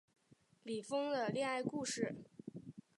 [0.63, 2.15] 李锋的恋爱故事